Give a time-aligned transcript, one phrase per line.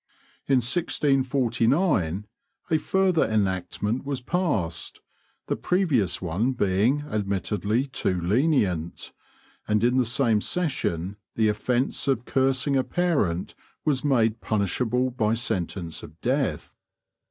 [0.47, 2.25] In 1649
[2.71, 4.99] a further enactment was passed,
[5.45, 9.11] the previous one being admittedly too lenient,
[9.67, 13.53] and in the same session the offence of cursing a parent
[13.85, 16.75] was made punishable by sentence of death.